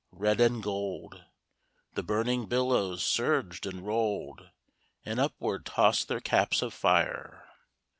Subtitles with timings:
[0.13, 1.25] Red and gold
[1.93, 4.49] The burning billows surged and rolled,
[5.05, 7.45] And upward tossed their caps of fire.